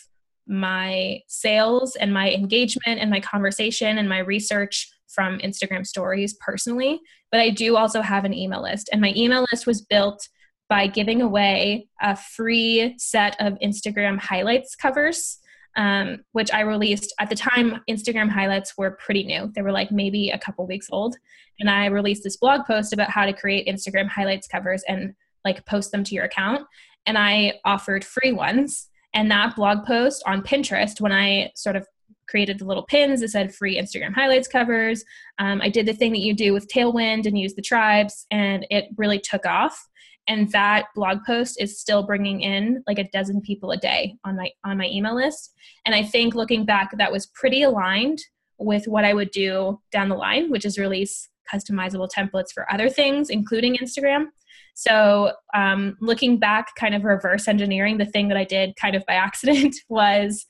[0.46, 7.00] my sales and my engagement and my conversation and my research from Instagram stories personally.
[7.30, 10.28] But I do also have an email list, and my email list was built
[10.68, 15.39] by giving away a free set of Instagram highlights covers
[15.76, 17.80] um, which I released at the time.
[17.88, 21.16] Instagram highlights were pretty new, they were like maybe a couple weeks old.
[21.58, 25.64] And I released this blog post about how to create Instagram highlights covers and like
[25.66, 26.66] post them to your account.
[27.06, 28.88] And I offered free ones.
[29.12, 31.86] And that blog post on Pinterest, when I sort of
[32.30, 35.04] created the little pins that said free Instagram highlights covers.
[35.38, 38.64] Um, I did the thing that you do with Tailwind and use the tribes, and
[38.70, 39.88] it really took off
[40.28, 44.36] and that blog post is still bringing in like a dozen people a day on
[44.36, 45.52] my on my email list.
[45.86, 48.20] And i think looking back that was pretty aligned
[48.58, 52.88] with what i would do down the line which is release customizable templates for other
[52.88, 54.26] things including instagram.
[54.74, 59.04] So um, looking back kind of reverse engineering the thing that i did kind of
[59.06, 60.46] by accident was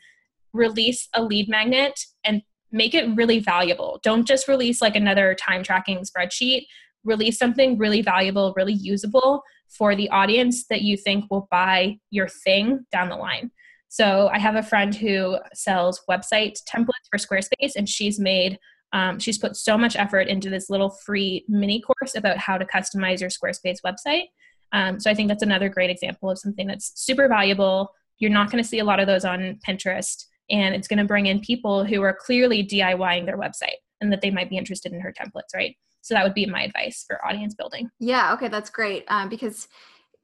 [0.53, 4.01] release a lead magnet and make it really valuable.
[4.03, 6.67] Don't just release like another time tracking spreadsheet
[7.05, 12.29] release something really valuable really usable for the audience that you think will buy your
[12.29, 13.51] thing down the line.
[13.89, 18.59] So I have a friend who sells website templates for Squarespace, and she's made
[18.93, 22.65] um, she's put so much effort into this little free mini course about how to
[22.65, 24.25] customize your Squarespace website.
[24.73, 27.93] Um, so I think that's another great example of something that's super valuable.
[28.19, 31.05] You're not going to see a lot of those on Pinterest, and it's going to
[31.05, 34.93] bring in people who are clearly DIYing their website and that they might be interested
[34.93, 35.77] in her templates, right?
[36.03, 37.91] So that would be my advice for audience building.
[37.99, 39.05] Yeah, okay, that's great.
[39.09, 39.69] Um, because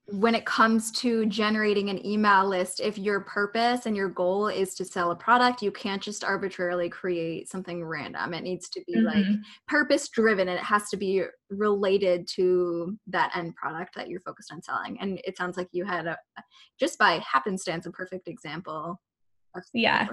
[0.08, 4.72] when it comes to generating an email list, if your purpose and your goal is
[4.76, 8.32] to sell a product, you can't just arbitrarily create something random.
[8.32, 9.06] It needs to be mm-hmm.
[9.06, 9.26] like
[9.66, 14.52] purpose driven and it has to be related to that end product that you're focused
[14.52, 14.96] on selling.
[15.00, 16.16] And it sounds like you had a
[16.78, 19.00] just by happenstance a perfect example
[19.56, 20.06] of yeah.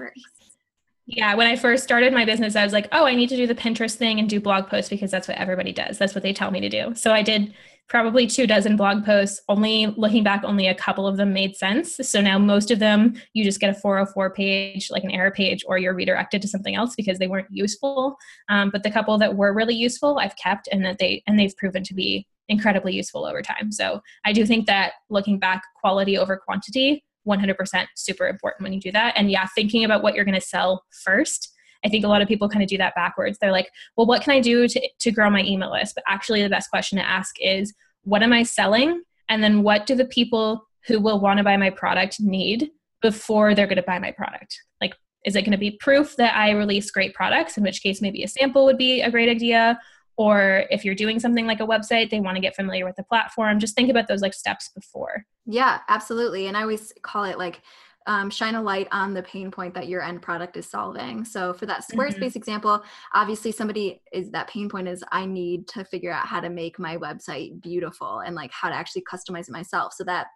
[1.06, 3.46] Yeah, when I first started my business, I was like, oh, I need to do
[3.46, 5.98] the Pinterest thing and do blog posts because that's what everybody does.
[5.98, 6.94] That's what they tell me to do.
[6.94, 7.52] So I did
[7.88, 9.42] probably two dozen blog posts.
[9.48, 11.96] Only looking back, only a couple of them made sense.
[12.02, 15.62] So now most of them, you just get a 404 page, like an error page,
[15.66, 18.16] or you're redirected to something else because they weren't useful.
[18.48, 21.56] Um, but the couple that were really useful, I've kept, and that they and they've
[21.58, 23.72] proven to be incredibly useful over time.
[23.72, 28.80] So I do think that looking back, quality over quantity 100% super important when you
[28.80, 29.14] do that.
[29.16, 31.52] And yeah, thinking about what you're going to sell first.
[31.84, 33.38] I think a lot of people kind of do that backwards.
[33.38, 35.94] They're like, well, what can I do to, to grow my email list?
[35.94, 39.02] But actually, the best question to ask is, what am I selling?
[39.28, 42.70] And then what do the people who will want to buy my product need
[43.02, 44.58] before they're going to buy my product?
[44.80, 48.00] Like, is it going to be proof that I release great products, in which case
[48.00, 49.78] maybe a sample would be a great idea?
[50.16, 53.02] Or if you're doing something like a website they want to get familiar with the
[53.04, 57.38] platform just think about those like steps before yeah absolutely and i always call it
[57.38, 57.62] like
[58.06, 61.24] um, shine a light on the pain point that your end product is solving.
[61.24, 62.38] So for that Squarespace mm-hmm.
[62.38, 62.82] example,
[63.14, 66.78] obviously somebody is that pain point is I need to figure out how to make
[66.78, 69.94] my website beautiful and like how to actually customize it myself.
[69.94, 70.26] So that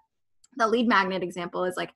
[0.56, 1.90] the lead magnet example is like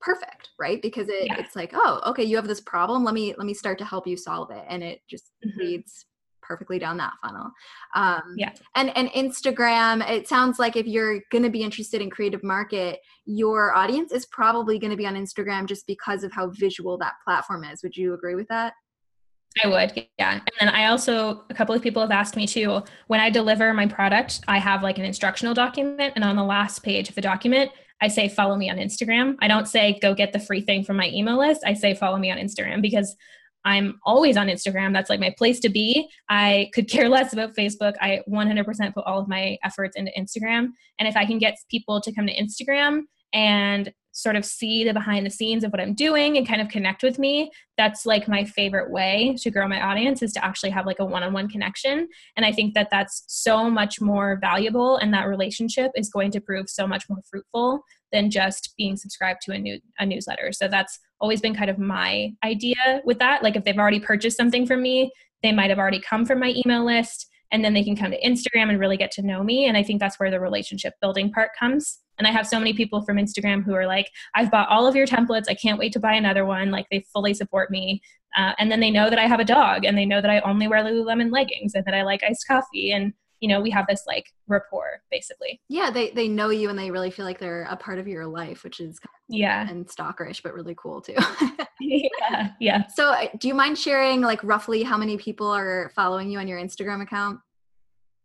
[0.00, 0.80] perfect, right?
[0.82, 1.38] Because it, yeah.
[1.38, 3.02] it's like, oh, okay, you have this problem.
[3.02, 5.58] Let me let me start to help you solve it, and it just mm-hmm.
[5.58, 6.06] leads
[6.46, 7.50] perfectly down that funnel.
[7.94, 8.52] Um, yeah.
[8.76, 13.00] And and Instagram, it sounds like if you're going to be interested in creative market,
[13.24, 17.14] your audience is probably going to be on Instagram just because of how visual that
[17.24, 17.82] platform is.
[17.82, 18.74] Would you agree with that?
[19.62, 20.32] I would, yeah.
[20.32, 23.72] And then I also, a couple of people have asked me too, when I deliver
[23.72, 26.14] my product, I have like an instructional document.
[26.16, 29.36] And on the last page of the document, I say, follow me on Instagram.
[29.40, 31.62] I don't say, go get the free thing from my email list.
[31.64, 33.14] I say, follow me on Instagram because
[33.64, 34.92] I'm always on Instagram.
[34.92, 36.08] That's like my place to be.
[36.28, 37.94] I could care less about Facebook.
[38.00, 40.68] I 100% put all of my efforts into Instagram.
[40.98, 44.92] And if I can get people to come to Instagram and sort of see the
[44.92, 48.28] behind the scenes of what I'm doing and kind of connect with me, that's like
[48.28, 52.06] my favorite way to grow my audience is to actually have like a one-on-one connection.
[52.36, 56.40] And I think that that's so much more valuable and that relationship is going to
[56.40, 57.82] prove so much more fruitful
[58.14, 60.52] than just being subscribed to a new a newsletter.
[60.52, 63.42] So that's always been kind of my idea with that.
[63.42, 65.10] Like if they've already purchased something from me,
[65.42, 68.20] they might have already come from my email list and then they can come to
[68.22, 71.32] Instagram and really get to know me and I think that's where the relationship building
[71.32, 71.98] part comes.
[72.18, 74.94] And I have so many people from Instagram who are like, I've bought all of
[74.94, 75.48] your templates.
[75.48, 76.70] I can't wait to buy another one.
[76.70, 78.00] Like they fully support me.
[78.36, 80.38] Uh, and then they know that I have a dog and they know that I
[80.40, 82.92] only wear Lululemon leggings and that I like iced coffee.
[82.92, 85.60] And you know we have this like rapport basically.
[85.68, 88.26] Yeah they they know you and they really feel like they're a part of your
[88.26, 89.68] life which is yeah.
[89.68, 91.16] and stalkerish but really cool too.
[91.80, 92.86] Yeah yeah.
[92.86, 96.48] So uh, do you mind sharing like roughly how many people are following you on
[96.48, 97.40] your instagram account?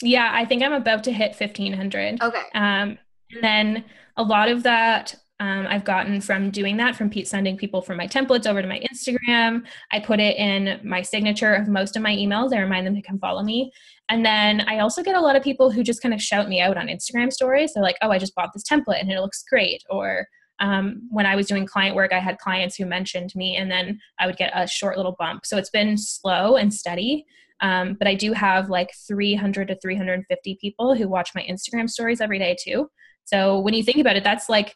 [0.01, 2.41] Yeah i think i'm about to hit 1500 okay.
[2.53, 2.97] Um
[3.31, 3.85] and then
[4.17, 7.95] a lot of that um, I've gotten from doing that, from Pete sending people from
[7.95, 9.63] my templates over to my Instagram.
[9.91, 12.53] I put it in my signature of most of my emails.
[12.53, 13.71] I remind them to come follow me.
[14.09, 16.59] And then I also get a lot of people who just kind of shout me
[16.59, 17.73] out on Instagram stories.
[17.73, 19.81] They're like, oh, I just bought this template and it looks great.
[19.89, 20.27] Or
[20.59, 23.97] um, when I was doing client work, I had clients who mentioned me and then
[24.19, 25.45] I would get a short little bump.
[25.45, 27.25] So it's been slow and steady.
[27.61, 32.19] Um, but I do have like 300 to 350 people who watch my Instagram stories
[32.19, 32.89] every day too.
[33.23, 34.75] So when you think about it, that's like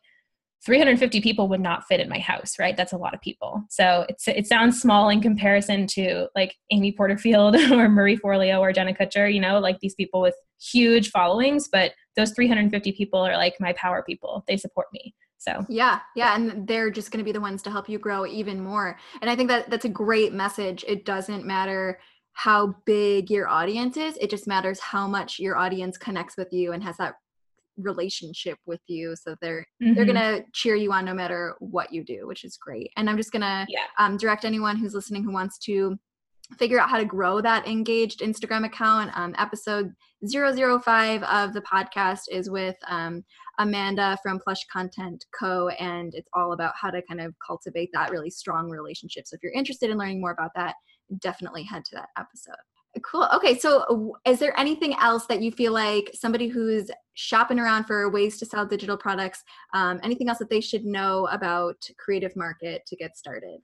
[0.66, 2.78] 350 people would not fit in my house, right?
[2.78, 3.64] That's a lot of people.
[3.70, 8.72] So it's it sounds small in comparison to like Amy Porterfield or Marie Forleo or
[8.72, 13.36] Jenna Kutcher, you know, like these people with huge followings, but those 350 people are
[13.36, 14.44] like my power people.
[14.48, 15.14] They support me.
[15.38, 18.26] So yeah, yeah, and they're just going to be the ones to help you grow
[18.26, 18.98] even more.
[19.22, 20.86] And I think that that's a great message.
[20.88, 22.00] It doesn't matter
[22.32, 26.72] how big your audience is; it just matters how much your audience connects with you
[26.72, 27.16] and has that
[27.78, 29.94] relationship with you so they're mm-hmm.
[29.94, 33.18] they're gonna cheer you on no matter what you do which is great and i'm
[33.18, 33.86] just gonna yeah.
[33.98, 35.98] um, direct anyone who's listening who wants to
[36.60, 39.92] figure out how to grow that engaged instagram account um, episode
[40.32, 43.24] 005 of the podcast is with um,
[43.58, 48.12] amanda from plush content co and it's all about how to kind of cultivate that
[48.12, 50.76] really strong relationship so if you're interested in learning more about that
[51.20, 52.56] definitely head to that episode
[53.02, 53.28] Cool.
[53.34, 53.58] Okay.
[53.58, 58.38] So, is there anything else that you feel like somebody who's shopping around for ways
[58.38, 62.96] to sell digital products, um, anything else that they should know about Creative Market to
[62.96, 63.62] get started?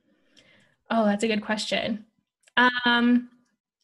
[0.90, 2.06] Oh, that's a good question.
[2.58, 3.30] Um,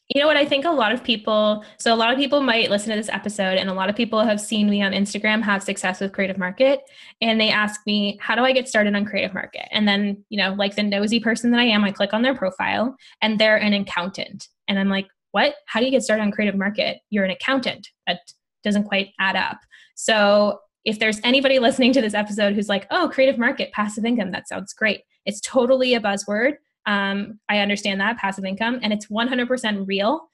[0.10, 0.38] you know what?
[0.38, 3.10] I think a lot of people, so a lot of people might listen to this
[3.10, 6.38] episode, and a lot of people have seen me on Instagram have success with Creative
[6.38, 6.82] Market.
[7.22, 9.68] And they ask me, how do I get started on Creative Market?
[9.72, 12.36] And then, you know, like the nosy person that I am, I click on their
[12.36, 14.48] profile and they're an accountant.
[14.68, 15.56] And I'm like, what?
[15.66, 17.00] How do you get started on creative market?
[17.10, 17.90] You're an accountant.
[18.08, 18.20] That
[18.64, 19.58] doesn't quite add up.
[19.96, 24.32] So if there's anybody listening to this episode who's like, oh, creative market, passive income,
[24.32, 25.02] that sounds great.
[25.26, 26.54] It's totally a buzzword.
[26.86, 30.26] Um, I understand that passive income, and it's 100% real,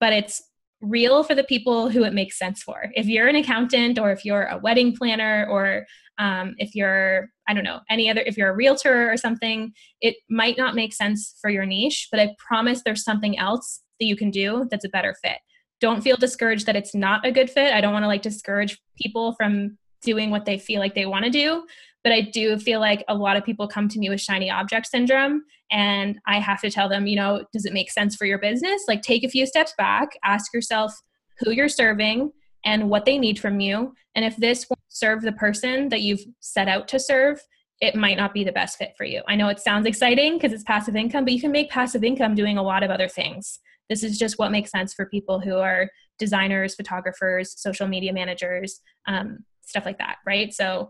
[0.00, 0.42] but it's
[0.80, 2.90] real for the people who it makes sense for.
[2.94, 5.86] If you're an accountant or if you're a wedding planner or
[6.18, 10.16] um, if you're, I don't know, any other, if you're a realtor or something, it
[10.28, 14.16] might not make sense for your niche, but I promise there's something else that you
[14.16, 15.38] can do that's a better fit.
[15.80, 17.72] Don't feel discouraged that it's not a good fit.
[17.72, 21.24] I don't want to like discourage people from doing what they feel like they want
[21.24, 21.64] to do.
[22.02, 24.86] But I do feel like a lot of people come to me with shiny object
[24.86, 28.38] syndrome, and I have to tell them, you know, does it make sense for your
[28.38, 28.82] business?
[28.88, 30.94] Like, take a few steps back, ask yourself
[31.38, 32.32] who you're serving
[32.64, 33.92] and what they need from you.
[34.14, 37.40] And if this won't serve the person that you've set out to serve,
[37.80, 39.22] it might not be the best fit for you.
[39.28, 42.34] I know it sounds exciting because it's passive income, but you can make passive income
[42.34, 43.58] doing a lot of other things.
[43.90, 48.80] This is just what makes sense for people who are designers, photographers, social media managers,
[49.06, 50.54] um, stuff like that, right?
[50.54, 50.88] So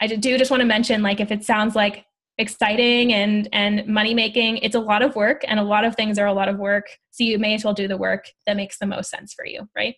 [0.00, 2.06] I do just want to mention like if it sounds like
[2.38, 6.18] exciting and and money making, it's a lot of work and a lot of things
[6.18, 6.86] are a lot of work.
[7.10, 9.68] So you may as well do the work that makes the most sense for you,
[9.74, 9.96] right?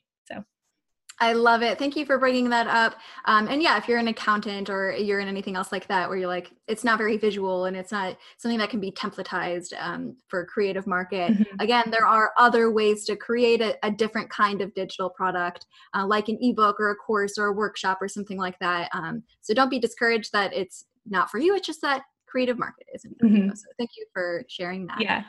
[1.20, 1.78] I love it.
[1.78, 2.96] Thank you for bringing that up.
[3.24, 6.16] Um, and yeah, if you're an accountant or you're in anything else like that, where
[6.16, 10.16] you're like, it's not very visual and it's not something that can be templatized um,
[10.28, 11.32] for creative market.
[11.32, 11.60] Mm-hmm.
[11.60, 16.06] Again, there are other ways to create a, a different kind of digital product, uh,
[16.06, 18.88] like an ebook or a course or a workshop or something like that.
[18.92, 21.56] Um, so don't be discouraged that it's not for you.
[21.56, 23.18] It's just that creative market isn't.
[23.20, 23.54] Mm-hmm.
[23.54, 25.00] So thank you for sharing that.
[25.00, 25.24] Yeah.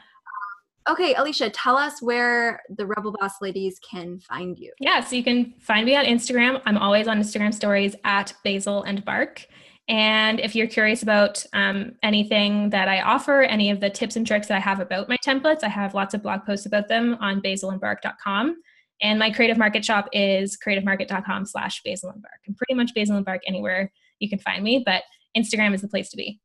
[0.89, 4.73] Okay, Alysha, tell us where the Rebel Boss ladies can find you.
[4.79, 6.59] Yeah, so you can find me on Instagram.
[6.65, 9.45] I'm always on Instagram stories at Basil and Bark.
[9.87, 14.25] And if you're curious about um, anything that I offer, any of the tips and
[14.25, 17.17] tricks that I have about my templates, I have lots of blog posts about them
[17.19, 18.55] on basilandbark.com.
[19.01, 22.41] And my creative market shop is creativemarket.com slash and bark.
[22.47, 25.03] And pretty much basil and bark anywhere you can find me, but
[25.37, 26.39] Instagram is the place to be.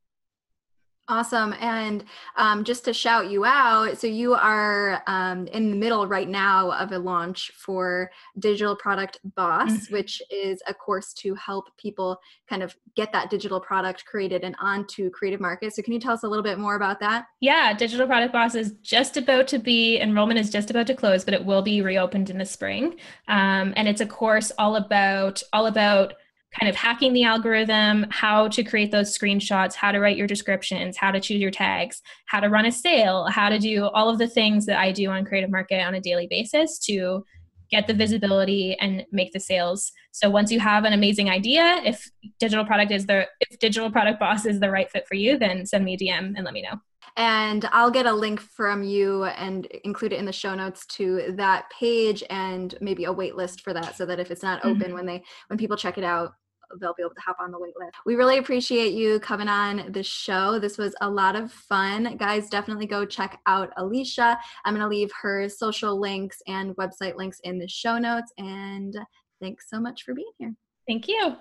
[1.07, 1.55] Awesome.
[1.61, 2.05] And
[2.37, 6.71] um, just to shout you out, so you are um, in the middle right now
[6.71, 9.95] of a launch for Digital Product Boss, mm-hmm.
[9.95, 14.57] which is a course to help people kind of get that digital product created and
[14.59, 15.77] onto creative markets.
[15.77, 17.27] So, can you tell us a little bit more about that?
[17.41, 21.23] Yeah, Digital Product Boss is just about to be, enrollment is just about to close,
[21.23, 22.97] but it will be reopened in the spring.
[23.29, 26.15] Um, and it's a course all about, all about,
[26.59, 30.97] kind of hacking the algorithm, how to create those screenshots, how to write your descriptions,
[30.97, 34.19] how to choose your tags, how to run a sale, how to do all of
[34.19, 37.25] the things that I do on Creative Market on a daily basis to
[37.71, 39.91] get the visibility and make the sales.
[40.13, 44.21] So once you have an amazing idea, if digital product is the if digital product
[44.21, 46.63] boss is the right fit for you, then send me a DM and let me
[46.63, 46.79] know.
[47.17, 51.33] And I'll get a link from you and include it in the show notes to
[51.37, 54.81] that page and maybe a wait list for that so that if it's not open
[54.81, 54.95] mm-hmm.
[54.95, 56.35] when they when people check it out,
[56.81, 57.95] they'll be able to hop on the wait list.
[58.07, 60.59] We really appreciate you coming on the show.
[60.59, 62.17] This was a lot of fun.
[62.17, 64.37] Guys, definitely go check out Alysha.
[64.65, 68.33] I'm going to leave her social links and website links in the show notes.
[68.39, 68.97] And
[69.41, 70.55] thanks so much for being here.
[70.87, 71.37] Thank you.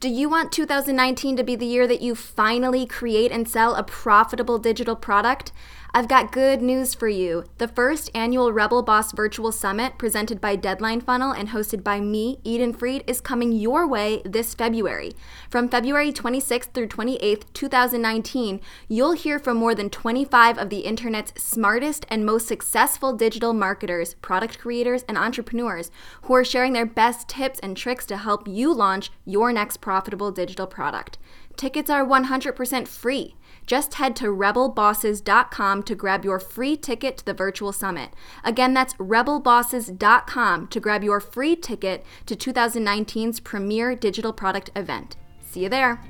[0.00, 3.82] Do you want 2019 to be the year that you finally create and sell a
[3.82, 5.52] profitable digital product?
[5.94, 7.44] I've got good news for you.
[7.58, 12.38] The first annual Rebel Boss Virtual Summit, presented by Deadline Funnel and hosted by me,
[12.44, 15.12] Eden Freed, is coming your way this February.
[15.48, 21.32] From February 26th through 28th, 2019, you'll hear from more than 25 of the internet's
[21.42, 25.90] smartest and most successful digital marketers, product creators, and entrepreneurs
[26.22, 30.30] who are sharing their best tips and tricks to help you launch your next profitable
[30.30, 31.16] digital product.
[31.56, 33.34] Tickets are 100% free.
[33.66, 38.10] Just head to rebelbosses.com to grab your free ticket to the virtual summit.
[38.44, 45.16] Again, that's rebelbosses.com to grab your free ticket to 2019's premier digital product event.
[45.40, 46.00] See you there.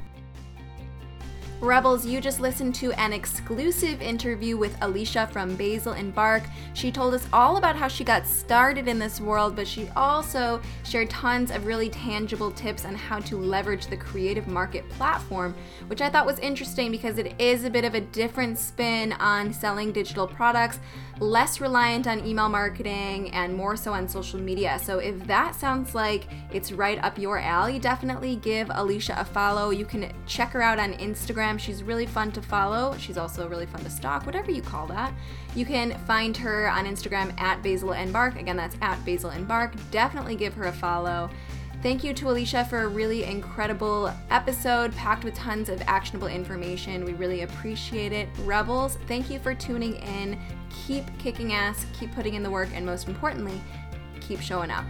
[1.63, 6.43] Rebels, you just listened to an exclusive interview with Alysha from Basil and Bark.
[6.75, 10.61] She told us all about how she got started in this world, but she also
[10.85, 15.55] shared tons of really tangible tips on how to leverage the creative market platform,
[15.87, 19.51] which I thought was interesting because it is a bit of a different spin on
[19.51, 20.79] selling digital products,
[21.21, 24.79] less reliant on email marketing and more so on social media.
[24.83, 29.71] So if that sounds like it's right up your alley, definitely give Alysha a follow.
[29.71, 31.59] You can check her out on Instagram.
[31.59, 32.97] She's really fun to follow.
[32.99, 35.13] She's also really fun to stalk, whatever you call that.
[35.55, 38.39] You can find her on Instagram at Basil and Bark.
[38.39, 39.75] Again, that's at Basil and Bark.
[39.91, 41.31] Definitely give her a follow.
[41.87, 47.05] Thank you to Alysha for a really incredible episode packed with tons of actionable information.
[47.05, 48.29] We really appreciate it.
[48.41, 50.37] Rebels, thank you for tuning in.
[50.85, 53.61] Keep kicking ass, keep putting in the work, and most importantly,
[54.21, 54.85] keep showing up.